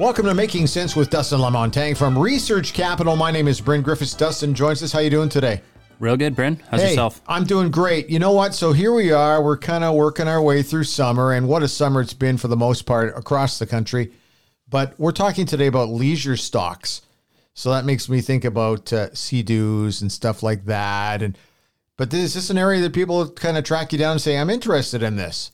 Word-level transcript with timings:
Welcome 0.00 0.26
to 0.26 0.34
Making 0.34 0.66
Sense 0.66 0.96
with 0.96 1.08
Dustin 1.08 1.38
Lamontagne 1.38 1.96
from 1.96 2.18
Research 2.18 2.72
Capital. 2.72 3.14
My 3.14 3.30
name 3.30 3.46
is 3.46 3.60
Bryn 3.60 3.80
Griffiths. 3.80 4.12
Dustin 4.12 4.52
joins 4.52 4.82
us. 4.82 4.90
How 4.90 4.98
you 4.98 5.08
doing 5.08 5.28
today? 5.28 5.62
Real 6.00 6.16
good, 6.16 6.34
Bryn. 6.34 6.60
How's 6.68 6.82
hey, 6.82 6.88
yourself? 6.88 7.22
I'm 7.28 7.44
doing 7.44 7.70
great. 7.70 8.10
You 8.10 8.18
know 8.18 8.32
what? 8.32 8.56
So 8.56 8.72
here 8.72 8.92
we 8.92 9.12
are. 9.12 9.40
We're 9.40 9.56
kind 9.56 9.84
of 9.84 9.94
working 9.94 10.26
our 10.26 10.42
way 10.42 10.64
through 10.64 10.82
summer, 10.82 11.32
and 11.32 11.46
what 11.46 11.62
a 11.62 11.68
summer 11.68 12.00
it's 12.00 12.12
been 12.12 12.38
for 12.38 12.48
the 12.48 12.56
most 12.56 12.86
part 12.86 13.16
across 13.16 13.60
the 13.60 13.66
country. 13.66 14.10
But 14.68 14.98
we're 14.98 15.12
talking 15.12 15.46
today 15.46 15.68
about 15.68 15.90
leisure 15.90 16.36
stocks. 16.36 17.02
So 17.54 17.70
that 17.70 17.84
makes 17.84 18.08
me 18.08 18.20
think 18.20 18.44
about 18.44 18.92
uh, 18.92 19.14
Sea-Doos 19.14 20.02
and 20.02 20.10
stuff 20.10 20.42
like 20.42 20.64
that. 20.64 21.22
And 21.22 21.38
but 21.96 22.12
is 22.12 22.34
this 22.34 22.50
an 22.50 22.58
area 22.58 22.80
that 22.80 22.94
people 22.94 23.30
kind 23.30 23.56
of 23.56 23.62
track 23.62 23.92
you 23.92 23.98
down 24.00 24.12
and 24.12 24.20
say, 24.20 24.36
"I'm 24.36 24.50
interested 24.50 25.04
in 25.04 25.14
this"? 25.14 25.52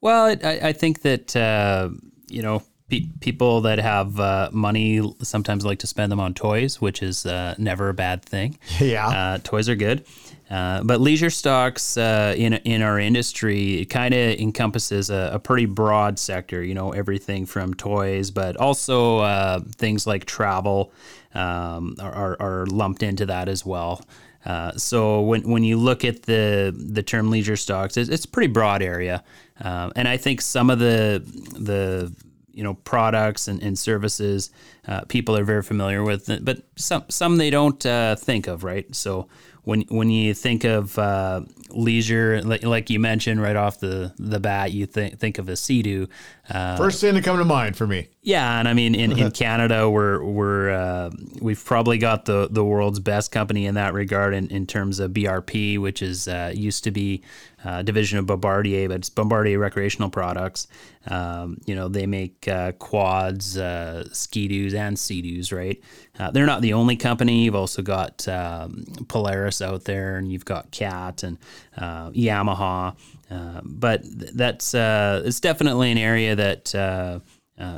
Well, 0.00 0.36
I, 0.44 0.60
I 0.62 0.72
think 0.74 1.02
that 1.02 1.34
uh, 1.34 1.88
you 2.28 2.42
know 2.42 2.62
pe- 2.90 3.06
people 3.20 3.62
that 3.62 3.78
have 3.78 4.18
uh, 4.20 4.50
money 4.52 5.00
sometimes 5.22 5.64
like 5.64 5.78
to 5.78 5.86
spend 5.86 6.12
them 6.12 6.20
on 6.20 6.34
toys, 6.34 6.80
which 6.80 7.02
is 7.02 7.24
uh, 7.24 7.54
never 7.58 7.88
a 7.88 7.94
bad 7.94 8.22
thing. 8.22 8.58
Yeah, 8.80 9.08
uh, 9.08 9.38
toys 9.42 9.68
are 9.68 9.76
good. 9.76 10.04
Uh, 10.50 10.82
but 10.82 11.00
leisure 11.00 11.30
stocks 11.30 11.96
uh, 11.96 12.34
in 12.36 12.54
in 12.54 12.82
our 12.82 12.98
industry 12.98 13.86
kind 13.88 14.12
of 14.12 14.36
encompasses 14.40 15.08
a, 15.08 15.30
a, 15.34 15.38
pretty 15.38 15.66
broad 15.66 16.18
sector. 16.18 16.60
You 16.64 16.74
know, 16.74 16.90
everything 16.90 17.46
from 17.46 17.72
toys, 17.74 18.32
but 18.32 18.56
also 18.56 19.18
uh, 19.18 19.60
things 19.76 20.08
like 20.08 20.24
travel 20.24 20.92
um, 21.34 21.94
are, 22.00 22.36
are, 22.40 22.66
lumped 22.66 23.04
into 23.04 23.26
that 23.26 23.48
as 23.48 23.64
well. 23.64 24.02
Uh, 24.44 24.72
so 24.72 25.20
when 25.20 25.48
when 25.48 25.62
you 25.62 25.76
look 25.76 26.04
at 26.04 26.24
the 26.24 26.74
the 26.76 27.02
term 27.02 27.30
leisure 27.30 27.56
stocks, 27.56 27.96
it's, 27.96 28.10
it's 28.10 28.24
a 28.24 28.28
pretty 28.28 28.52
broad 28.52 28.82
area, 28.82 29.22
uh, 29.60 29.90
and 29.94 30.08
I 30.08 30.16
think 30.16 30.40
some 30.40 30.68
of 30.68 30.80
the 30.80 31.22
the 31.52 32.12
you 32.60 32.64
know 32.64 32.74
products 32.74 33.48
and, 33.48 33.62
and 33.62 33.78
services 33.78 34.50
uh, 34.86 35.00
people 35.08 35.34
are 35.34 35.44
very 35.44 35.62
familiar 35.62 36.02
with, 36.02 36.28
but 36.44 36.62
some 36.76 37.04
some 37.08 37.38
they 37.38 37.48
don't 37.48 37.86
uh, 37.86 38.16
think 38.16 38.46
of, 38.46 38.64
right? 38.64 38.94
So 38.94 39.28
when 39.70 39.82
when 39.82 40.10
you 40.10 40.34
think 40.34 40.64
of 40.64 40.98
uh, 40.98 41.42
leisure, 41.70 42.42
like, 42.42 42.64
like, 42.64 42.90
you 42.90 42.98
mentioned 42.98 43.40
right 43.40 43.54
off 43.54 43.78
the, 43.78 44.12
the 44.18 44.40
bat, 44.40 44.72
you 44.72 44.84
think 44.84 45.20
think 45.20 45.38
of 45.38 45.48
a 45.48 45.54
Sea-Doo. 45.54 46.08
Uh, 46.48 46.76
First 46.76 47.00
thing 47.00 47.14
to 47.14 47.22
come 47.22 47.38
to 47.38 47.44
mind 47.44 47.76
for 47.76 47.86
me. 47.86 48.08
Yeah, 48.22 48.58
and 48.58 48.66
I 48.66 48.74
mean 48.74 48.96
in, 48.96 49.16
in 49.16 49.30
Canada, 49.44 49.88
we're 49.88 50.24
we're 50.24 50.70
uh, 50.70 51.10
we've 51.40 51.64
probably 51.64 51.98
got 51.98 52.24
the 52.24 52.48
the 52.50 52.64
world's 52.64 52.98
best 52.98 53.30
company 53.30 53.66
in 53.66 53.76
that 53.76 53.94
regard 53.94 54.34
in, 54.34 54.48
in 54.48 54.66
terms 54.66 54.98
of 54.98 55.12
BRP, 55.12 55.78
which 55.78 56.02
is 56.02 56.26
uh, 56.26 56.52
used 56.52 56.82
to 56.84 56.90
be 56.90 57.22
uh, 57.64 57.82
division 57.82 58.18
of 58.18 58.26
Bombardier, 58.26 58.88
but 58.88 58.96
it's 58.96 59.10
Bombardier 59.10 59.58
Recreational 59.58 60.10
Products. 60.10 60.66
Um, 61.06 61.58
you 61.66 61.74
know, 61.74 61.88
they 61.88 62.06
make 62.06 62.46
uh, 62.48 62.72
quads, 62.72 63.56
uh, 63.56 64.08
ski-doos, 64.12 64.74
and 64.74 64.98
sea-doos, 64.98 65.52
right? 65.52 65.80
Uh, 66.18 66.30
they're 66.30 66.46
not 66.46 66.60
the 66.60 66.74
only 66.74 66.96
company. 66.96 67.44
You've 67.44 67.54
also 67.54 67.82
got 67.82 68.26
um, 68.28 68.84
Polaris 69.08 69.59
out 69.62 69.84
there, 69.84 70.16
and 70.16 70.30
you've 70.30 70.44
got 70.44 70.70
Cat 70.70 71.22
and 71.22 71.38
uh, 71.76 72.10
Yamaha. 72.10 72.96
Uh, 73.30 73.60
but 73.64 74.02
that's 74.04 74.74
uh, 74.74 75.22
it's 75.24 75.40
definitely 75.40 75.90
an 75.90 75.98
area 75.98 76.36
that. 76.36 76.74
Uh, 76.74 77.20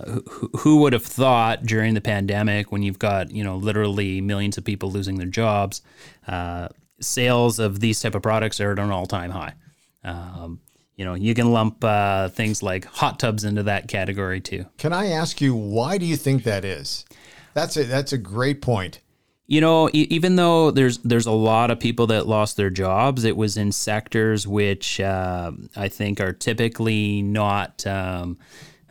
who, 0.04 0.48
who 0.58 0.76
would 0.76 0.92
have 0.92 1.04
thought 1.04 1.64
during 1.64 1.94
the 1.94 2.00
pandemic, 2.00 2.70
when 2.70 2.84
you've 2.84 3.00
got 3.00 3.32
you 3.32 3.42
know 3.42 3.56
literally 3.56 4.20
millions 4.20 4.56
of 4.56 4.62
people 4.62 4.92
losing 4.92 5.16
their 5.16 5.26
jobs, 5.26 5.82
sales 7.00 7.58
of 7.58 7.80
these 7.80 8.00
type 8.00 8.14
of 8.14 8.22
products 8.22 8.60
are 8.60 8.70
at 8.70 8.78
an 8.78 8.92
all-time 8.92 9.32
high. 9.32 9.54
Um, 10.04 10.60
you 10.96 11.04
know, 11.04 11.14
you 11.14 11.34
can 11.34 11.50
lump 11.52 11.82
uh, 11.82 12.28
things 12.28 12.62
like 12.62 12.84
hot 12.84 13.18
tubs 13.18 13.44
into 13.44 13.64
that 13.64 13.88
category 13.88 14.40
too. 14.40 14.66
Can 14.78 14.92
I 14.92 15.06
ask 15.06 15.40
you 15.40 15.54
why 15.54 15.98
do 15.98 16.06
you 16.06 16.16
think 16.16 16.44
that 16.44 16.64
is? 16.64 17.04
That's 17.54 17.76
a 17.76 17.84
that's 17.84 18.12
a 18.12 18.18
great 18.18 18.62
point. 18.62 19.00
You 19.52 19.60
know, 19.60 19.90
e- 19.92 20.06
even 20.08 20.36
though 20.36 20.70
there's 20.70 20.96
there's 21.00 21.26
a 21.26 21.30
lot 21.30 21.70
of 21.70 21.78
people 21.78 22.06
that 22.06 22.26
lost 22.26 22.56
their 22.56 22.70
jobs, 22.70 23.22
it 23.24 23.36
was 23.36 23.58
in 23.58 23.70
sectors 23.70 24.46
which 24.46 24.98
uh, 24.98 25.52
I 25.76 25.88
think 25.88 26.22
are 26.22 26.32
typically 26.32 27.20
not, 27.20 27.86
um, 27.86 28.38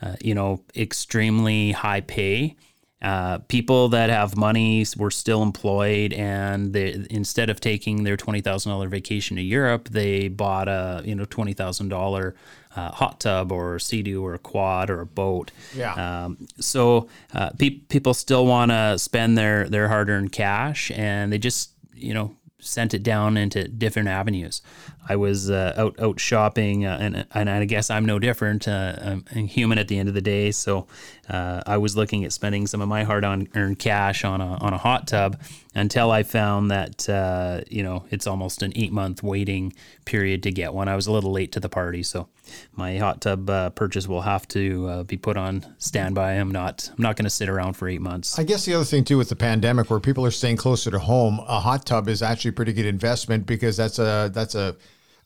uh, 0.03 0.17
you 0.21 0.35
know, 0.35 0.63
extremely 0.75 1.71
high 1.71 2.01
pay. 2.01 2.57
Uh, 3.01 3.39
people 3.47 3.89
that 3.89 4.11
have 4.11 4.37
money 4.37 4.85
were 4.97 5.09
still 5.09 5.41
employed, 5.41 6.13
and 6.13 6.73
they, 6.73 7.07
instead 7.09 7.49
of 7.49 7.59
taking 7.59 8.03
their 8.03 8.15
twenty 8.15 8.41
thousand 8.41 8.71
dollar 8.71 8.87
vacation 8.87 9.37
to 9.37 9.41
Europe, 9.41 9.89
they 9.89 10.27
bought 10.27 10.67
a 10.67 11.01
you 11.03 11.15
know 11.15 11.25
twenty 11.25 11.53
thousand 11.53 11.89
dollar 11.89 12.35
uh, 12.75 12.91
hot 12.91 13.19
tub 13.19 13.51
or 13.51 13.75
a 13.75 13.81
Sea-Doo 13.81 14.23
or 14.23 14.33
a 14.33 14.39
quad 14.39 14.89
or 14.89 15.01
a 15.01 15.05
boat. 15.05 15.51
Yeah. 15.75 15.93
Um, 15.93 16.47
so 16.59 17.07
uh, 17.33 17.51
pe- 17.57 17.69
people 17.69 18.13
still 18.13 18.45
want 18.45 18.71
to 18.71 18.97
spend 18.97 19.37
their 19.37 19.67
their 19.67 19.87
hard 19.87 20.09
earned 20.09 20.31
cash, 20.31 20.91
and 20.91 21.31
they 21.31 21.37
just 21.37 21.71
you 21.93 22.13
know 22.13 22.35
sent 22.59 22.93
it 22.93 23.03
down 23.03 23.37
into 23.37 23.67
different 23.67 24.07
avenues. 24.07 24.61
I 25.09 25.15
was 25.15 25.49
uh, 25.49 25.73
out 25.77 25.99
out 25.99 26.19
shopping, 26.19 26.85
uh, 26.85 26.97
and 27.01 27.25
and 27.33 27.49
I 27.49 27.65
guess 27.65 27.89
I'm 27.89 28.05
no 28.05 28.19
different. 28.19 28.67
Uh, 28.67 28.95
I'm, 29.01 29.25
I'm, 29.35 29.47
human 29.47 29.77
at 29.77 29.87
the 29.87 29.97
end 29.97 30.07
of 30.07 30.15
the 30.15 30.21
day, 30.21 30.51
so 30.51 30.87
uh, 31.31 31.63
I 31.65 31.77
was 31.77 31.95
looking 31.95 32.25
at 32.25 32.33
spending 32.33 32.67
some 32.67 32.81
of 32.81 32.89
my 32.89 33.03
hard-earned 33.03 33.79
cash 33.79 34.23
on 34.23 34.41
a 34.41 34.55
on 34.55 34.73
a 34.73 34.77
hot 34.77 35.07
tub 35.07 35.41
until 35.73 36.11
I 36.11 36.23
found 36.23 36.71
that 36.71 37.07
uh, 37.09 37.61
you 37.69 37.83
know 37.83 38.05
it's 38.09 38.27
almost 38.27 38.61
an 38.61 38.73
eight 38.75 38.91
month 38.91 39.23
waiting 39.23 39.73
period 40.05 40.43
to 40.43 40.51
get 40.51 40.73
one. 40.73 40.87
I 40.87 40.95
was 40.95 41.07
a 41.07 41.11
little 41.11 41.31
late 41.31 41.51
to 41.53 41.59
the 41.59 41.69
party, 41.69 42.03
so 42.03 42.27
my 42.75 42.97
hot 42.97 43.21
tub 43.21 43.49
uh, 43.49 43.69
purchase 43.69 44.07
will 44.07 44.21
have 44.21 44.47
to 44.49 45.03
be 45.05 45.17
put 45.17 45.37
on 45.37 45.65
standby. 45.77 46.33
I'm 46.33 46.51
not 46.51 46.89
I'm 46.89 47.01
not 47.01 47.15
going 47.15 47.25
to 47.25 47.29
sit 47.29 47.49
around 47.49 47.73
for 47.73 47.87
eight 47.87 48.01
months. 48.01 48.37
I 48.37 48.43
guess 48.43 48.65
the 48.65 48.73
other 48.73 48.85
thing 48.85 49.03
too 49.03 49.17
with 49.17 49.29
the 49.29 49.35
pandemic, 49.35 49.89
where 49.89 49.99
people 49.99 50.25
are 50.25 50.31
staying 50.31 50.57
closer 50.57 50.91
to 50.91 50.99
home, 50.99 51.39
a 51.47 51.59
hot 51.59 51.85
tub 51.85 52.07
is 52.07 52.21
actually 52.21 52.49
a 52.49 52.53
pretty 52.53 52.73
good 52.73 52.85
investment 52.85 53.45
because 53.45 53.77
that's 53.77 53.99
a 53.99 54.29
that's 54.33 54.55
a 54.55 54.75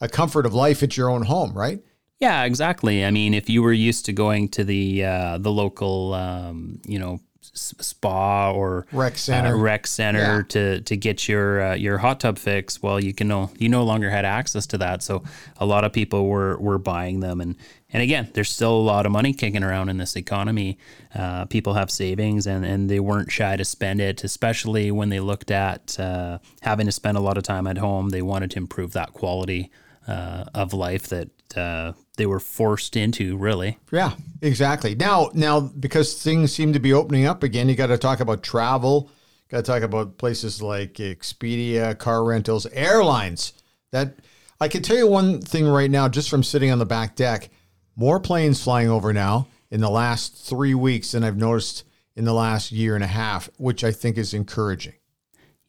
a 0.01 0.09
comfort 0.09 0.45
of 0.45 0.53
life 0.53 0.83
at 0.83 0.97
your 0.97 1.09
own 1.09 1.23
home, 1.23 1.53
right? 1.53 1.81
Yeah, 2.19 2.43
exactly. 2.43 3.03
I 3.03 3.11
mean, 3.11 3.33
if 3.33 3.49
you 3.49 3.61
were 3.61 3.73
used 3.73 4.05
to 4.05 4.13
going 4.13 4.49
to 4.49 4.63
the 4.63 5.03
uh, 5.03 5.37
the 5.37 5.51
local, 5.51 6.13
um, 6.13 6.79
you 6.85 6.97
know, 6.97 7.19
spa 7.41 8.51
or 8.51 8.85
rec 8.93 9.17
center, 9.17 9.55
uh, 9.55 9.59
rec 9.59 9.85
center 9.85 10.37
yeah. 10.37 10.41
to 10.49 10.81
to 10.81 10.97
get 10.97 11.27
your 11.27 11.61
uh, 11.61 11.75
your 11.75 11.97
hot 11.97 12.21
tub 12.21 12.37
fix, 12.37 12.81
well, 12.81 13.03
you 13.03 13.13
can 13.13 13.27
no 13.27 13.51
you 13.57 13.67
no 13.67 13.83
longer 13.83 14.09
had 14.09 14.23
access 14.23 14.65
to 14.67 14.77
that. 14.77 15.03
So 15.03 15.23
a 15.57 15.65
lot 15.65 15.83
of 15.83 15.91
people 15.91 16.27
were 16.27 16.57
were 16.57 16.77
buying 16.77 17.19
them, 17.19 17.41
and 17.41 17.57
and 17.91 18.01
again, 18.01 18.29
there's 18.33 18.49
still 18.49 18.75
a 18.75 18.85
lot 18.85 19.05
of 19.05 19.11
money 19.11 19.33
kicking 19.33 19.63
around 19.63 19.89
in 19.89 19.97
this 19.97 20.15
economy. 20.15 20.77
Uh, 21.13 21.45
people 21.45 21.73
have 21.73 21.91
savings, 21.91 22.47
and 22.47 22.65
and 22.65 22.89
they 22.89 23.01
weren't 23.01 23.29
shy 23.29 23.57
to 23.57 23.65
spend 23.65 23.99
it, 23.99 24.23
especially 24.23 24.89
when 24.89 25.09
they 25.09 25.19
looked 25.19 25.51
at 25.51 25.99
uh, 25.99 26.39
having 26.61 26.85
to 26.85 26.93
spend 26.93 27.17
a 27.17 27.21
lot 27.21 27.37
of 27.37 27.43
time 27.43 27.67
at 27.67 27.77
home. 27.77 28.09
They 28.09 28.21
wanted 28.21 28.51
to 28.51 28.57
improve 28.57 28.93
that 28.93 29.11
quality 29.11 29.69
uh, 30.07 30.45
of 30.53 30.73
life 30.73 31.07
that 31.07 31.29
uh, 31.57 31.93
they 32.17 32.25
were 32.25 32.39
forced 32.39 32.95
into, 32.95 33.37
really. 33.37 33.77
Yeah, 33.91 34.13
exactly. 34.41 34.95
Now, 34.95 35.29
now 35.33 35.59
because 35.59 36.21
things 36.21 36.51
seem 36.51 36.73
to 36.73 36.79
be 36.79 36.93
opening 36.93 37.25
up 37.25 37.43
again, 37.43 37.69
you 37.69 37.75
got 37.75 37.87
to 37.87 37.97
talk 37.97 38.19
about 38.19 38.43
travel. 38.43 39.11
Got 39.49 39.57
to 39.57 39.71
talk 39.71 39.83
about 39.83 40.17
places 40.17 40.61
like 40.61 40.93
Expedia, 40.93 41.97
car 41.97 42.23
rentals, 42.23 42.65
airlines. 42.67 43.53
That 43.91 44.15
I 44.59 44.67
can 44.67 44.81
tell 44.81 44.97
you 44.97 45.07
one 45.07 45.41
thing 45.41 45.67
right 45.67 45.91
now, 45.91 46.09
just 46.09 46.29
from 46.29 46.43
sitting 46.43 46.71
on 46.71 46.79
the 46.79 46.85
back 46.85 47.15
deck, 47.15 47.49
more 47.95 48.19
planes 48.19 48.63
flying 48.63 48.89
over 48.89 49.13
now 49.13 49.47
in 49.69 49.81
the 49.81 49.89
last 49.89 50.35
three 50.47 50.73
weeks 50.73 51.11
than 51.11 51.23
I've 51.23 51.37
noticed 51.37 51.83
in 52.15 52.25
the 52.25 52.33
last 52.33 52.71
year 52.71 52.95
and 52.95 53.03
a 53.03 53.07
half, 53.07 53.49
which 53.57 53.83
I 53.83 53.91
think 53.91 54.17
is 54.17 54.33
encouraging. 54.33 54.93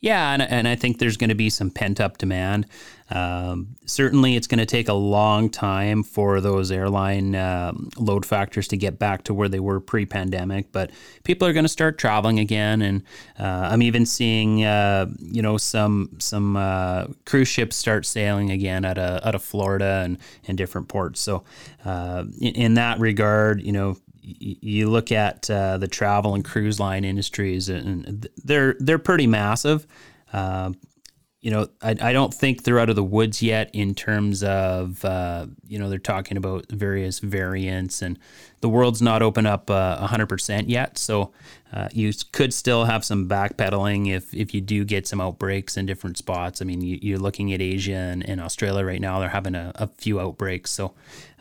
Yeah, 0.00 0.32
and, 0.32 0.42
and 0.42 0.68
I 0.68 0.76
think 0.76 0.98
there's 0.98 1.16
going 1.16 1.30
to 1.30 1.34
be 1.34 1.48
some 1.48 1.70
pent 1.70 2.00
up 2.00 2.18
demand. 2.18 2.66
Um, 3.08 3.76
certainly, 3.86 4.36
it's 4.36 4.46
going 4.46 4.58
to 4.58 4.66
take 4.66 4.88
a 4.88 4.94
long 4.94 5.48
time 5.48 6.02
for 6.02 6.40
those 6.40 6.70
airline 6.70 7.34
um, 7.34 7.88
load 7.96 8.26
factors 8.26 8.68
to 8.68 8.76
get 8.76 8.98
back 8.98 9.24
to 9.24 9.34
where 9.34 9.48
they 9.48 9.60
were 9.60 9.80
pre 9.80 10.04
pandemic, 10.04 10.70
but 10.70 10.90
people 11.24 11.48
are 11.48 11.52
going 11.52 11.64
to 11.64 11.68
start 11.68 11.98
traveling 11.98 12.38
again. 12.38 12.82
And 12.82 13.02
uh, 13.38 13.68
I'm 13.70 13.80
even 13.80 14.04
seeing, 14.04 14.64
uh, 14.64 15.06
you 15.18 15.40
know, 15.40 15.56
some 15.56 16.10
some 16.18 16.56
uh, 16.56 17.06
cruise 17.24 17.48
ships 17.48 17.76
start 17.76 18.04
sailing 18.04 18.50
again 18.50 18.84
out 18.84 18.98
of, 18.98 19.24
out 19.26 19.34
of 19.34 19.42
Florida 19.42 20.02
and, 20.04 20.18
and 20.46 20.58
different 20.58 20.88
ports. 20.88 21.20
So, 21.20 21.44
uh, 21.84 22.24
in, 22.40 22.54
in 22.54 22.74
that 22.74 22.98
regard, 22.98 23.62
you 23.62 23.72
know, 23.72 23.96
you 24.26 24.90
look 24.90 25.12
at 25.12 25.48
uh, 25.48 25.78
the 25.78 25.86
travel 25.86 26.34
and 26.34 26.44
cruise 26.44 26.80
line 26.80 27.04
industries, 27.04 27.68
and 27.68 28.28
they're 28.44 28.74
they're 28.80 28.98
pretty 28.98 29.26
massive. 29.26 29.86
Uh, 30.32 30.72
you 31.46 31.52
know, 31.52 31.68
I, 31.80 31.94
I 32.00 32.12
don't 32.12 32.34
think 32.34 32.64
they're 32.64 32.80
out 32.80 32.90
of 32.90 32.96
the 32.96 33.04
woods 33.04 33.40
yet 33.40 33.70
in 33.72 33.94
terms 33.94 34.42
of, 34.42 35.04
uh, 35.04 35.46
you 35.64 35.78
know, 35.78 35.88
they're 35.88 36.00
talking 36.00 36.36
about 36.36 36.66
various 36.70 37.20
variants 37.20 38.02
and 38.02 38.18
the 38.62 38.68
world's 38.68 39.00
not 39.00 39.22
open 39.22 39.46
up 39.46 39.70
uh, 39.70 40.08
100% 40.08 40.64
yet. 40.66 40.98
So 40.98 41.30
uh, 41.72 41.88
you 41.92 42.12
could 42.32 42.52
still 42.52 42.86
have 42.86 43.04
some 43.04 43.28
backpedaling 43.28 44.12
if, 44.12 44.34
if 44.34 44.54
you 44.54 44.60
do 44.60 44.84
get 44.84 45.06
some 45.06 45.20
outbreaks 45.20 45.76
in 45.76 45.86
different 45.86 46.18
spots. 46.18 46.60
I 46.60 46.64
mean, 46.64 46.80
you, 46.80 47.14
are 47.14 47.20
looking 47.20 47.52
at 47.52 47.62
Asia 47.62 47.94
and, 47.94 48.28
and, 48.28 48.40
Australia 48.40 48.84
right 48.84 49.00
now, 49.00 49.20
they're 49.20 49.28
having 49.28 49.54
a, 49.54 49.70
a 49.76 49.86
few 49.86 50.18
outbreaks. 50.18 50.72
So 50.72 50.94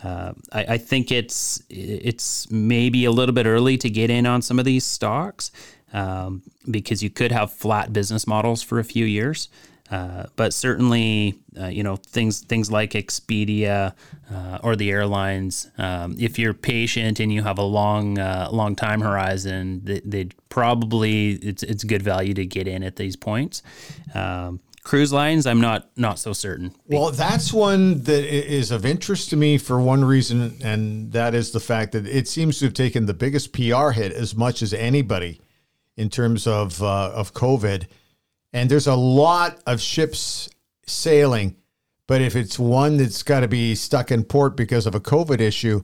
uh, 0.03 0.33
I, 0.51 0.65
I 0.73 0.77
think 0.77 1.11
it's, 1.11 1.63
it's 1.67 2.47
maybe 2.51 3.05
a 3.05 3.11
little 3.11 3.33
bit 3.33 3.47
early 3.47 3.75
to 3.79 3.89
get 3.89 4.11
in 4.11 4.27
on 4.27 4.43
some 4.43 4.59
of 4.59 4.65
these 4.65 4.85
stocks. 4.85 5.49
Um, 5.93 6.43
because 6.69 7.01
you 7.01 7.09
could 7.09 7.31
have 7.31 7.53
flat 7.53 7.93
business 7.93 8.27
models 8.27 8.61
for 8.61 8.79
a 8.79 8.83
few 8.83 9.05
years. 9.05 9.47
Uh, 9.91 10.25
but 10.35 10.53
certainly, 10.53 11.37
uh, 11.59 11.67
you 11.67 11.83
know 11.83 11.95
things 11.95 12.41
things 12.41 12.71
like 12.71 12.91
Expedia 12.91 13.93
uh, 14.33 14.59
or 14.63 14.75
the 14.75 14.89
airlines. 14.89 15.69
Um, 15.77 16.15
if 16.17 16.39
you're 16.39 16.55
patient 16.55 17.19
and 17.19 17.31
you 17.31 17.43
have 17.43 17.59
a 17.59 17.63
long 17.63 18.17
uh, 18.17 18.49
long 18.51 18.75
time 18.75 19.01
horizon, 19.01 19.81
they, 19.83 20.01
would 20.03 20.33
probably 20.49 21.33
it's 21.33 21.61
it's 21.61 21.83
good 21.83 22.01
value 22.01 22.33
to 22.33 22.45
get 22.45 22.67
in 22.67 22.81
at 22.83 22.95
these 22.95 23.15
points. 23.15 23.61
Um, 24.15 24.59
cruise 24.83 25.13
lines, 25.13 25.45
I'm 25.45 25.61
not 25.61 25.89
not 25.95 26.17
so 26.17 26.33
certain. 26.33 26.73
Well, 26.87 27.11
that's 27.11 27.53
one 27.53 28.01
that 28.03 28.23
is 28.23 28.71
of 28.71 28.87
interest 28.87 29.29
to 29.31 29.35
me 29.35 29.59
for 29.59 29.79
one 29.79 30.03
reason, 30.03 30.57
and 30.63 31.11
that 31.11 31.35
is 31.35 31.51
the 31.51 31.59
fact 31.59 31.91
that 31.91 32.07
it 32.07 32.27
seems 32.27 32.57
to 32.59 32.65
have 32.65 32.73
taken 32.73 33.05
the 33.05 33.13
biggest 33.13 33.53
PR 33.53 33.89
hit 33.89 34.13
as 34.13 34.35
much 34.35 34.63
as 34.63 34.73
anybody 34.73 35.41
in 35.95 36.09
terms 36.09 36.47
of 36.47 36.81
uh, 36.81 37.11
of 37.13 37.33
COVID 37.35 37.85
and 38.55 38.71
there's 38.71 38.87
a 38.87 38.95
lot 38.95 39.59
of 39.67 39.81
ships 39.81 40.49
sailing. 40.87 41.57
But 42.07 42.21
if 42.21 42.37
it's 42.37 42.57
one 42.57 42.95
that's 42.95 43.21
got 43.21 43.41
to 43.41 43.49
be 43.49 43.75
stuck 43.75 44.11
in 44.11 44.23
port 44.23 44.55
because 44.55 44.87
of 44.87 44.95
a 44.95 44.99
COVID 44.99 45.41
issue, 45.41 45.81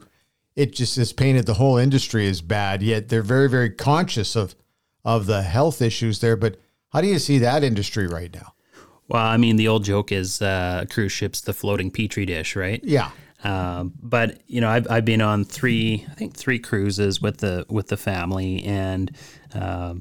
it 0.56 0.74
just 0.74 0.96
has 0.96 1.12
painted 1.12 1.46
the 1.46 1.56
whole 1.56 1.78
industry 1.78 2.28
as 2.28 2.42
bad. 2.42 2.82
Yet 2.82 3.10
they're 3.10 3.24
very, 3.24 3.50
very 3.50 3.70
conscious 3.70 4.36
of 4.36 4.56
of 5.04 5.26
the 5.26 5.42
health 5.42 5.82
issues 5.82 6.22
there. 6.22 6.38
But 6.38 6.60
how 6.94 7.02
do 7.02 7.08
you 7.08 7.20
see 7.20 7.40
that 7.40 7.64
industry 7.64 8.08
right 8.08 8.34
now? 8.34 8.54
Well, 9.10 9.26
I 9.26 9.36
mean, 9.36 9.58
the 9.58 9.68
old 9.68 9.84
joke 9.84 10.14
is 10.14 10.42
uh, 10.42 10.86
cruise 10.90 11.12
ships 11.12 11.42
the 11.42 11.54
floating 11.54 11.92
petri 11.92 12.26
dish, 12.26 12.56
right? 12.56 12.80
Yeah. 12.86 13.12
Uh, 13.44 13.86
but 14.02 14.44
you 14.48 14.62
know, 14.62 14.70
I've, 14.70 14.90
I've 14.90 15.06
been 15.06 15.22
on 15.22 15.44
three, 15.44 16.06
I 16.10 16.14
think 16.14 16.38
three 16.38 16.60
cruises 16.60 17.22
with 17.22 17.40
the 17.40 17.66
with 17.68 17.88
the 17.88 17.98
family, 17.98 18.64
and 18.64 19.12
uh, 19.54 19.96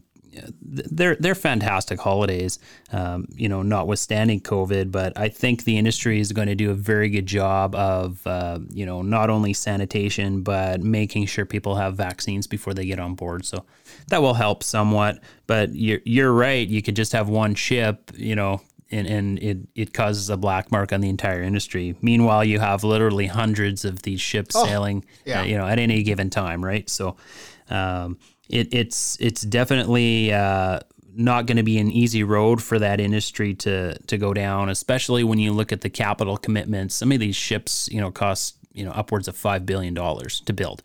they're 0.63 1.17
they're 1.17 1.35
fantastic 1.35 2.01
holidays, 2.01 2.59
um, 2.93 3.27
you 3.35 3.49
know, 3.49 3.63
notwithstanding 3.63 4.41
COVID. 4.41 4.91
But 4.91 5.19
I 5.19 5.29
think 5.29 5.65
the 5.65 5.77
industry 5.77 6.21
is 6.21 6.33
going 6.33 6.49
to 6.49 6.55
do 6.55 6.71
a 6.71 6.75
very 6.75 7.09
good 7.09 7.27
job 7.27 7.75
of, 7.75 8.27
uh, 8.27 8.61
you 8.71 8.87
know, 8.87 9.03
not 9.03 9.31
only 9.31 9.53
sanitation 9.53 10.43
but 10.43 10.83
making 10.83 11.27
sure 11.27 11.45
people 11.45 11.75
have 11.75 11.97
vaccines 11.97 12.47
before 12.47 12.75
they 12.75 12.87
get 12.87 12.99
on 12.99 13.15
board. 13.15 13.45
So 13.45 13.65
that 14.09 14.23
will 14.23 14.35
help 14.35 14.63
somewhat. 14.63 15.19
But 15.47 15.75
you're 15.75 16.01
you're 16.05 16.33
right. 16.33 16.67
You 16.67 16.83
could 16.83 16.97
just 16.97 17.13
have 17.13 17.29
one 17.29 17.55
ship, 17.55 18.11
you 18.17 18.37
know. 18.37 18.61
And, 18.93 19.07
and 19.07 19.39
it, 19.39 19.59
it 19.77 19.95
causes 19.95 20.31
a 20.31 20.37
black 20.37 20.73
mark 20.73 20.93
on 20.93 21.01
the 21.01 21.09
entire 21.09 21.43
industry. 21.43 21.95
Meanwhile, 22.03 22.45
you 22.45 22.59
have 22.59 22.83
literally 22.83 23.27
hundreds 23.27 23.85
of 23.85 24.03
these 24.03 24.21
ships 24.21 24.57
oh, 24.57 24.65
sailing, 24.65 25.05
yeah. 25.25 25.43
uh, 25.43 25.45
you 25.45 25.57
know, 25.57 25.65
at 25.65 25.79
any 25.79 26.03
given 26.03 26.29
time, 26.29 26.65
right? 26.65 26.91
So, 26.91 27.15
um, 27.69 28.19
it, 28.51 28.75
it's 28.75 29.17
it's 29.21 29.43
definitely 29.43 30.33
uh, 30.33 30.81
not 31.15 31.47
going 31.47 31.57
to 31.57 31.63
be 31.63 31.79
an 31.79 31.91
easy 31.91 32.25
road 32.25 32.63
for 32.63 32.79
that 32.79 33.01
industry 33.01 33.55
to 33.55 33.99
to 33.99 34.19
go 34.19 34.35
down, 34.35 34.69
especially 34.69 35.25
when 35.25 35.39
you 35.39 35.53
look 35.53 35.73
at 35.73 35.81
the 35.81 35.91
capital 35.91 36.37
commitments. 36.37 36.95
Some 36.95 37.13
of 37.13 37.21
these 37.21 37.37
ships, 37.37 37.89
you 37.91 38.01
know, 38.01 38.11
cost 38.11 38.57
you 38.73 38.85
know 38.85 38.91
upwards 38.93 39.29
of 39.29 39.37
five 39.37 39.65
billion 39.65 39.95
dollars 39.95 40.41
to 40.43 40.53
build. 40.53 40.83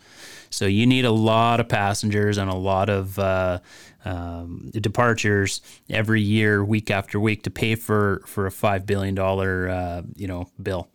So 0.50 0.66
you 0.66 0.86
need 0.86 1.06
a 1.06 1.12
lot 1.12 1.60
of 1.60 1.68
passengers 1.68 2.38
and 2.38 2.50
a 2.50 2.56
lot 2.56 2.90
of 2.90 3.20
uh, 3.20 3.60
um, 4.06 4.70
departures 4.72 5.62
every 5.90 6.22
year, 6.22 6.64
week 6.64 6.90
after 6.90 7.20
week, 7.20 7.44
to 7.44 7.50
pay 7.50 7.76
for 7.76 8.22
for 8.28 8.46
a 8.46 8.52
five 8.52 8.86
billion 8.86 9.16
dollar 9.16 9.70
uh, 9.70 10.02
you 10.16 10.28
know 10.28 10.50
bill. 10.62 10.90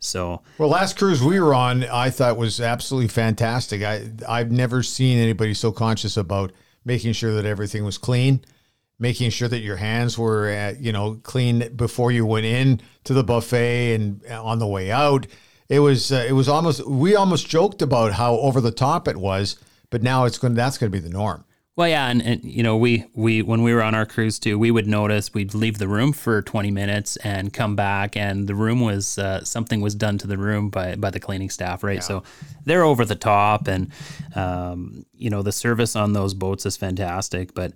So 0.00 0.42
well, 0.58 0.68
last 0.68 0.98
cruise 0.98 1.22
we 1.22 1.40
were 1.40 1.54
on, 1.54 1.84
I 1.84 2.10
thought 2.10 2.36
was 2.36 2.60
absolutely 2.60 3.08
fantastic. 3.08 3.82
I 3.82 4.10
I've 4.28 4.50
never 4.50 4.82
seen 4.82 5.18
anybody 5.18 5.54
so 5.54 5.72
conscious 5.72 6.16
about 6.16 6.52
making 6.84 7.12
sure 7.14 7.34
that 7.34 7.46
everything 7.46 7.84
was 7.84 7.98
clean, 7.98 8.44
making 8.98 9.30
sure 9.30 9.48
that 9.48 9.60
your 9.60 9.76
hands 9.76 10.18
were 10.18 10.50
uh, 10.50 10.74
you 10.78 10.92
know 10.92 11.20
clean 11.22 11.74
before 11.76 12.12
you 12.12 12.26
went 12.26 12.46
in 12.46 12.80
to 13.04 13.14
the 13.14 13.24
buffet 13.24 13.94
and 13.94 14.24
on 14.26 14.58
the 14.58 14.66
way 14.66 14.90
out. 14.90 15.26
It 15.68 15.80
was 15.80 16.12
uh, 16.12 16.24
it 16.28 16.32
was 16.32 16.48
almost 16.48 16.86
we 16.86 17.16
almost 17.16 17.48
joked 17.48 17.82
about 17.82 18.12
how 18.12 18.34
over 18.36 18.60
the 18.60 18.70
top 18.70 19.08
it 19.08 19.16
was, 19.16 19.56
but 19.90 20.02
now 20.02 20.24
it's 20.24 20.38
going 20.38 20.54
that's 20.54 20.78
going 20.78 20.92
to 20.92 20.98
be 20.98 21.02
the 21.02 21.12
norm. 21.12 21.44
Well, 21.76 21.88
yeah, 21.88 22.08
and, 22.08 22.22
and 22.22 22.44
you 22.44 22.62
know, 22.62 22.76
we 22.76 23.04
we 23.14 23.42
when 23.42 23.64
we 23.64 23.74
were 23.74 23.82
on 23.82 23.96
our 23.96 24.06
cruise 24.06 24.38
too, 24.38 24.56
we 24.60 24.70
would 24.70 24.86
notice 24.86 25.34
we'd 25.34 25.54
leave 25.54 25.78
the 25.78 25.88
room 25.88 26.12
for 26.12 26.40
20 26.40 26.70
minutes 26.70 27.16
and 27.16 27.52
come 27.52 27.74
back, 27.74 28.16
and 28.16 28.46
the 28.46 28.54
room 28.54 28.80
was 28.80 29.18
uh, 29.18 29.42
something 29.42 29.80
was 29.80 29.96
done 29.96 30.16
to 30.18 30.28
the 30.28 30.38
room 30.38 30.70
by 30.70 30.94
by 30.94 31.10
the 31.10 31.18
cleaning 31.18 31.50
staff, 31.50 31.82
right? 31.82 31.96
Yeah. 31.96 32.00
So 32.00 32.22
they're 32.64 32.84
over 32.84 33.04
the 33.04 33.16
top, 33.16 33.66
and 33.66 33.90
um, 34.36 35.04
you 35.14 35.30
know, 35.30 35.42
the 35.42 35.50
service 35.50 35.96
on 35.96 36.12
those 36.12 36.32
boats 36.32 36.64
is 36.64 36.76
fantastic. 36.76 37.54
But 37.54 37.72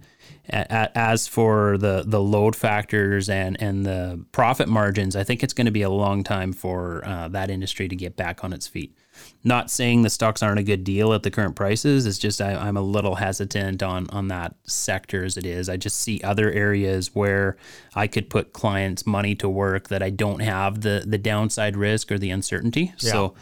as 0.49 1.27
for 1.27 1.77
the 1.77 2.05
the 2.07 2.21
load 2.21 2.55
factors 2.55 3.29
and 3.29 3.61
and 3.61 3.85
the 3.85 4.25
profit 4.31 4.69
margins, 4.69 5.17
I 5.17 5.25
think 5.25 5.43
it's 5.43 5.53
going 5.53 5.67
to 5.67 5.73
be 5.73 5.83
a 5.83 5.91
long 5.91 6.23
time 6.23 6.53
for 6.53 7.05
uh, 7.05 7.27
that 7.29 7.51
industry 7.51 7.89
to 7.89 7.97
get 7.97 8.15
back 8.15 8.45
on 8.45 8.53
its 8.53 8.69
feet 8.69 8.97
not 9.45 9.71
saying 9.71 10.03
the 10.03 10.11
stocks 10.11 10.43
aren't 10.43 10.59
a 10.59 10.63
good 10.63 10.85
deal 10.85 11.13
at 11.13 11.23
the 11.23 11.31
current 11.31 11.57
prices. 11.57 12.07
It's 12.07 12.19
just 12.19 12.41
I, 12.41 12.69
am 12.69 12.77
a 12.77 12.83
little 12.83 13.17
hesitant 13.17 13.83
on 13.83 14.09
on 14.11 14.29
that 14.29 14.55
sector 14.65 15.25
as 15.25 15.37
it 15.37 15.47
is. 15.47 15.69
I 15.69 15.77
just 15.77 16.01
see 16.01 16.21
other 16.23 16.51
areas 16.51 17.15
where 17.15 17.57
I 17.95 18.07
could 18.07 18.31
put 18.31 18.53
clients' 18.53 19.07
money 19.07 19.35
to 19.37 19.49
work 19.49 19.89
that 19.89 20.03
I 20.03 20.11
don't 20.11 20.41
have 20.41 20.81
the 20.81 21.05
the 21.07 21.19
downside 21.19 21.77
risk 21.77 22.11
or 22.13 22.19
the 22.19 22.31
uncertainty. 22.31 22.93
Yeah. 22.99 23.13
So. 23.13 23.35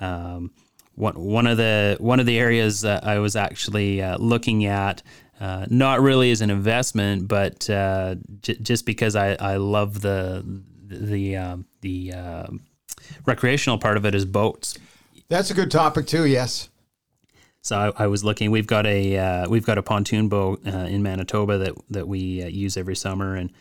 Um, 0.00 0.52
one, 0.94 1.14
one 1.14 1.46
of 1.46 1.56
the 1.56 1.96
one 1.98 2.20
of 2.20 2.26
the 2.26 2.38
areas 2.38 2.82
that 2.82 3.04
I 3.04 3.20
was 3.20 3.34
actually 3.34 4.02
uh, 4.02 4.18
looking 4.18 4.66
at 4.66 5.02
uh, 5.40 5.64
not 5.70 6.00
really 6.00 6.30
as 6.30 6.42
an 6.42 6.50
investment, 6.50 7.26
but 7.26 7.68
uh, 7.70 8.16
j- 8.42 8.58
just 8.60 8.84
because 8.84 9.16
I, 9.16 9.34
I 9.34 9.56
love 9.56 10.02
the 10.02 10.44
the 10.86 11.36
um, 11.36 11.64
the 11.80 12.12
uh, 12.12 12.46
recreational 13.24 13.78
part 13.78 13.96
of 13.96 14.04
it 14.04 14.14
is 14.14 14.26
boats. 14.26 14.76
That's 15.30 15.50
a 15.52 15.54
good 15.54 15.70
topic 15.70 16.08
too. 16.08 16.26
Yes. 16.26 16.68
So 17.62 17.76
I, 17.96 18.04
I 18.04 18.06
was 18.08 18.24
looking. 18.24 18.50
We've 18.50 18.66
got 18.66 18.84
a 18.84 19.16
uh, 19.16 19.48
we've 19.48 19.64
got 19.64 19.78
a 19.78 19.82
pontoon 19.82 20.28
boat 20.28 20.60
uh, 20.66 20.70
in 20.70 21.04
Manitoba 21.04 21.56
that 21.58 21.74
that 21.88 22.08
we 22.08 22.42
uh, 22.42 22.48
use 22.48 22.76
every 22.76 22.96
summer, 22.96 23.36
and 23.36 23.52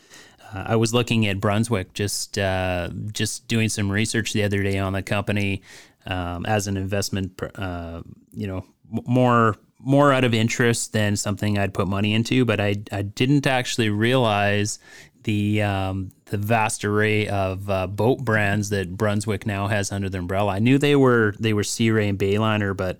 uh, 0.51 0.63
I 0.67 0.75
was 0.77 0.95
looking 0.95 1.27
at 1.27 1.39
Brunswick 1.39 1.93
just 1.93 2.39
uh, 2.39 2.89
just 3.13 3.47
doing 3.47 3.69
some 3.69 3.91
research 3.91 4.33
the 4.33 4.43
other 4.43 4.63
day 4.63 4.79
on 4.79 4.93
the 4.93 5.03
company 5.03 5.61
um, 6.07 6.43
as 6.47 6.65
an 6.65 6.75
investment. 6.75 7.39
Uh, 7.55 8.01
you 8.31 8.47
know, 8.47 8.65
more 8.89 9.55
more 9.77 10.11
out 10.11 10.23
of 10.23 10.33
interest 10.33 10.91
than 10.91 11.15
something 11.15 11.59
I'd 11.59 11.75
put 11.75 11.87
money 11.87 12.15
into, 12.15 12.45
but 12.45 12.59
I 12.59 12.77
I 12.91 13.03
didn't 13.03 13.45
actually 13.45 13.91
realize 13.91 14.79
the 15.23 15.61
um, 15.61 16.11
the 16.25 16.37
vast 16.37 16.85
array 16.85 17.27
of 17.27 17.69
uh, 17.69 17.87
boat 17.87 18.23
brands 18.23 18.69
that 18.69 18.95
Brunswick 18.95 19.45
now 19.45 19.67
has 19.67 19.91
under 19.91 20.09
their 20.09 20.21
umbrella. 20.21 20.53
I 20.53 20.59
knew 20.59 20.77
they 20.77 20.95
were 20.95 21.35
they 21.39 21.53
were 21.53 21.63
Sea 21.63 21.91
Ray 21.91 22.09
and 22.09 22.17
Bayliner, 22.17 22.75
but 22.75 22.99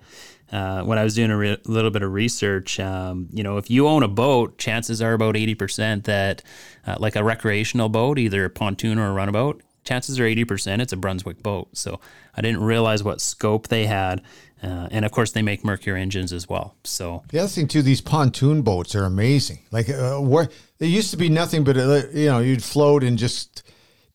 uh, 0.52 0.82
when 0.82 0.98
I 0.98 1.04
was 1.04 1.14
doing 1.14 1.30
a 1.30 1.36
re- 1.36 1.58
little 1.64 1.90
bit 1.90 2.02
of 2.02 2.12
research, 2.12 2.80
um, 2.80 3.28
you 3.32 3.42
know, 3.42 3.56
if 3.56 3.70
you 3.70 3.86
own 3.86 4.02
a 4.02 4.08
boat, 4.08 4.58
chances 4.58 5.00
are 5.00 5.12
about 5.12 5.36
eighty 5.36 5.54
percent 5.54 6.04
that, 6.04 6.42
uh, 6.86 6.96
like 6.98 7.16
a 7.16 7.24
recreational 7.24 7.88
boat, 7.88 8.18
either 8.18 8.44
a 8.44 8.50
pontoon 8.50 8.98
or 8.98 9.10
a 9.10 9.12
runabout, 9.12 9.62
chances 9.84 10.18
are 10.18 10.26
eighty 10.26 10.44
percent 10.44 10.82
it's 10.82 10.92
a 10.92 10.96
Brunswick 10.96 11.42
boat. 11.42 11.68
So 11.72 12.00
I 12.36 12.42
didn't 12.42 12.62
realize 12.62 13.02
what 13.02 13.20
scope 13.20 13.68
they 13.68 13.86
had. 13.86 14.22
Uh, 14.62 14.88
and 14.90 15.04
of 15.04 15.10
course, 15.12 15.32
they 15.32 15.42
make 15.42 15.64
Mercury 15.64 16.00
engines 16.00 16.32
as 16.32 16.48
well. 16.48 16.74
So 16.84 17.22
the 17.30 17.38
other 17.38 17.48
thing 17.48 17.66
too, 17.68 17.82
these 17.82 18.00
pontoon 18.00 18.62
boats 18.62 18.94
are 18.94 19.04
amazing. 19.04 19.60
Like 19.70 19.88
uh, 19.88 20.18
where 20.18 20.48
they 20.78 20.86
used 20.86 21.10
to 21.12 21.16
be 21.16 21.28
nothing 21.28 21.64
but 21.64 21.76
uh, 21.76 22.02
you 22.12 22.26
know 22.26 22.40
you'd 22.40 22.62
float 22.62 23.02
and 23.02 23.18
just 23.18 23.62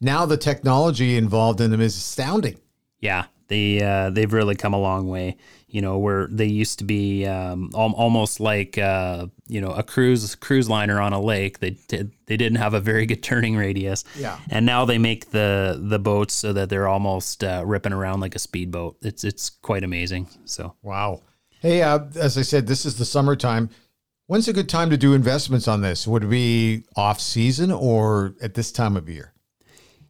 now 0.02 0.26
the 0.26 0.38
technology 0.38 1.18
involved 1.18 1.62
in 1.62 1.72
them 1.72 1.82
is 1.82 1.96
astounding. 1.96 2.60
Yeah, 3.00 3.26
they 3.48 3.82
uh, 3.82 4.12
they've 4.12 4.32
really 4.32 4.56
come 4.56 4.74
a 4.74 4.80
long 4.80 5.08
way 5.08 5.38
you 5.76 5.82
know, 5.82 5.98
where 5.98 6.28
they 6.28 6.46
used 6.46 6.80
to 6.80 6.86
be 6.86 7.26
um, 7.26 7.70
al- 7.76 7.94
almost 7.98 8.40
like 8.40 8.78
uh, 8.78 9.28
you 9.46 9.60
know 9.60 9.72
a 9.72 9.84
cruise 9.84 10.34
cruise 10.36 10.70
liner 10.70 11.02
on 11.02 11.12
a 11.12 11.20
lake. 11.20 11.60
They 11.60 11.72
did, 11.72 12.14
they 12.28 12.38
didn't 12.38 12.60
have 12.60 12.74
a 12.74 12.80
very 12.80 13.06
good 13.06 13.22
turning 13.22 13.58
radius. 13.58 14.06
Yeah. 14.16 14.40
And 14.50 14.66
now 14.66 14.86
they 14.86 14.98
make 14.98 15.32
the 15.32 15.78
the 15.78 16.00
boats 16.00 16.34
so 16.34 16.54
that 16.54 16.70
they're 16.70 16.88
almost 16.88 17.44
uh, 17.44 17.62
ripping 17.66 17.92
around 17.92 18.22
like 18.22 18.36
a 18.36 18.40
speedboat. 18.40 18.96
It's 19.02 19.26
it's 19.26 19.50
quite 19.50 19.84
amazing. 19.84 20.30
So 20.46 20.76
wow. 20.82 21.24
Hey, 21.60 21.82
uh, 21.82 22.06
as 22.16 22.38
I 22.38 22.44
said, 22.44 22.68
this 22.68 22.86
is 22.86 22.98
the 22.98 23.04
summertime. 23.04 23.70
When's 24.28 24.48
a 24.48 24.54
good 24.54 24.70
time 24.70 24.90
to 24.92 24.98
do 24.98 25.14
investments 25.14 25.68
on 25.68 25.82
this? 25.82 26.08
Would 26.08 26.24
it 26.24 26.30
be 26.30 26.86
off 26.96 27.20
season 27.20 27.70
or 27.70 28.34
at 28.42 28.54
this 28.54 28.72
time 28.72 28.96
of 28.96 29.10
year? 29.10 29.34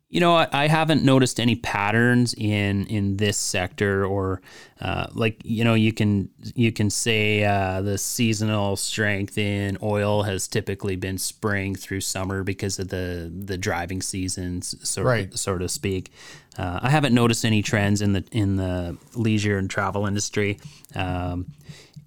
You 0.08 0.20
know, 0.20 0.36
I, 0.36 0.48
I 0.52 0.68
haven't 0.68 1.04
noticed 1.04 1.40
any 1.40 1.56
patterns 1.56 2.36
in 2.38 2.86
in 2.86 3.18
this 3.18 3.38
sector, 3.38 4.06
or 4.06 4.42
uh, 4.80 5.08
like 5.14 5.42
you 5.44 5.64
know, 5.64 5.74
you 5.74 5.92
can 5.92 6.30
you 6.54 6.72
can 6.72 6.90
say 6.92 7.44
uh, 7.44 7.82
the 7.82 7.98
seasonal 7.98 8.76
strength 8.76 9.38
in 9.38 9.78
oil 9.82 10.24
has 10.24 10.48
typically 10.48 10.96
been 10.96 11.18
spring 11.18 11.76
through 11.76 12.02
summer 12.02 12.44
because 12.44 12.78
of 12.78 12.90
the 12.90 13.32
the 13.36 13.58
driving 13.58 14.02
seasons, 14.02 14.76
sort 14.88 15.08
Right. 15.08 15.38
so 15.38 15.58
to 15.58 15.68
speak. 15.68 16.12
Uh, 16.58 16.80
I 16.84 16.90
haven't 16.92 17.14
noticed 17.16 17.44
any 17.44 17.62
trends 17.64 18.02
in 18.02 18.14
the 18.14 18.24
in 18.32 18.58
the 18.58 18.98
leisure 19.16 19.58
and 19.58 19.70
travel 19.70 20.06
industry. 20.06 20.60
Um, 20.94 21.48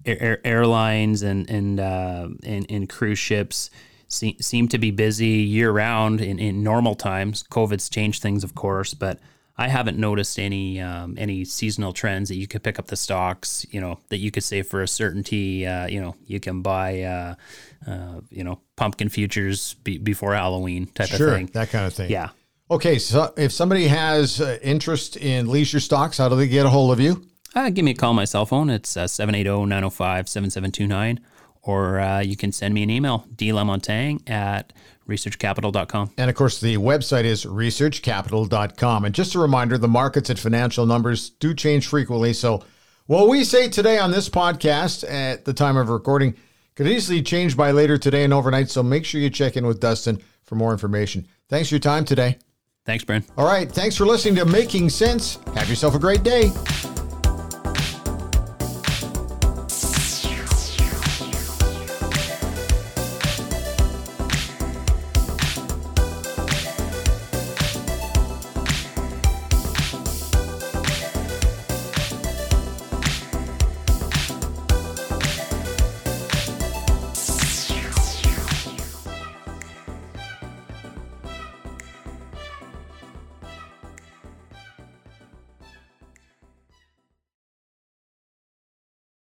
air, 0.05 0.17
air- 0.21 0.41
airlines 0.47 1.21
and 1.21 1.49
and, 1.49 1.79
uh, 1.79 2.29
and 2.43 2.65
and 2.69 2.89
cruise 2.89 3.19
ships 3.19 3.69
se- 4.09 4.37
seem 4.41 4.67
to 4.67 4.77
be 4.77 4.91
busy 4.91 5.27
year 5.27 5.71
round 5.71 6.19
in, 6.19 6.39
in 6.39 6.63
normal 6.63 6.95
times. 6.95 7.43
COVID's 7.49 7.89
changed 7.89 8.21
things, 8.21 8.43
of 8.43 8.55
course, 8.55 8.93
but 8.93 9.19
I 9.57 9.69
haven't 9.69 9.97
noticed 9.97 10.39
any 10.39 10.79
um, 10.81 11.15
any 11.17 11.45
seasonal 11.45 11.93
trends 11.93 12.29
that 12.29 12.35
you 12.35 12.47
could 12.47 12.63
pick 12.63 12.79
up 12.79 12.87
the 12.87 12.95
stocks. 12.95 13.65
You 13.71 13.81
know 13.81 13.99
that 14.09 14.17
you 14.17 14.31
could 14.31 14.43
say 14.43 14.61
for 14.61 14.81
a 14.81 14.87
certainty. 14.87 15.65
Uh, 15.65 15.87
you 15.87 16.01
know 16.01 16.15
you 16.25 16.39
can 16.39 16.61
buy. 16.61 17.01
Uh, 17.03 17.35
uh, 17.87 18.19
you 18.29 18.43
know 18.43 18.59
pumpkin 18.75 19.07
futures 19.09 19.75
be, 19.85 19.97
before 19.97 20.33
Halloween 20.33 20.87
type 20.87 21.07
Sure, 21.07 21.29
of 21.29 21.35
thing. 21.35 21.45
that 21.53 21.69
kind 21.69 21.85
of 21.85 21.93
thing. 21.93 22.11
Yeah. 22.11 22.29
Okay, 22.71 22.99
so 22.99 23.33
if 23.37 23.51
somebody 23.51 23.87
has 23.87 24.41
uh, 24.41 24.57
interest 24.61 25.17
in 25.17 25.47
leisure 25.49 25.79
stocks, 25.79 26.17
how 26.17 26.29
do 26.29 26.35
they 26.35 26.47
get 26.47 26.65
a 26.65 26.69
hold 26.69 26.91
of 26.91 26.99
you? 26.99 27.25
Uh, 27.55 27.69
give 27.69 27.83
me 27.83 27.91
a 27.91 27.95
call 27.95 28.11
on 28.11 28.15
my 28.15 28.25
cell 28.25 28.45
phone. 28.45 28.69
It's 28.69 28.95
uh, 28.95 29.05
780-905-7729. 29.05 31.17
Or 31.61 31.99
uh, 31.99 32.19
you 32.21 32.37
can 32.37 32.51
send 32.51 32.73
me 32.73 32.83
an 32.83 32.89
email, 32.89 33.25
dlamontagne 33.35 34.27
at 34.29 34.73
researchcapital.com. 35.07 36.11
And 36.17 36.29
of 36.29 36.35
course, 36.35 36.61
the 36.61 36.77
website 36.77 37.25
is 37.25 37.45
researchcapital.com. 37.45 39.05
And 39.05 39.13
just 39.13 39.35
a 39.35 39.39
reminder 39.39 39.77
the 39.77 39.87
markets 39.87 40.29
and 40.29 40.39
financial 40.39 40.85
numbers 40.85 41.31
do 41.31 41.53
change 41.53 41.87
frequently. 41.87 42.33
So, 42.33 42.63
what 43.07 43.27
we 43.27 43.43
say 43.43 43.67
today 43.67 43.97
on 43.97 44.11
this 44.11 44.29
podcast 44.29 45.09
at 45.09 45.43
the 45.43 45.53
time 45.53 45.77
of 45.77 45.89
recording 45.89 46.35
could 46.75 46.87
easily 46.87 47.23
change 47.23 47.57
by 47.57 47.71
later 47.71 47.97
today 47.97 48.23
and 48.23 48.33
overnight. 48.33 48.69
So, 48.69 48.83
make 48.83 49.03
sure 49.03 49.19
you 49.19 49.29
check 49.29 49.57
in 49.57 49.65
with 49.65 49.79
Dustin 49.79 50.21
for 50.43 50.55
more 50.55 50.71
information. 50.71 51.27
Thanks 51.49 51.69
for 51.69 51.75
your 51.75 51.81
time 51.81 52.05
today. 52.05 52.37
Thanks, 52.85 53.03
Brent. 53.03 53.25
All 53.37 53.45
right. 53.45 53.71
Thanks 53.71 53.95
for 53.97 54.05
listening 54.05 54.35
to 54.35 54.45
Making 54.45 54.89
Sense. 54.89 55.37
Have 55.55 55.69
yourself 55.69 55.95
a 55.95 55.99
great 55.99 56.23
day. 56.23 56.51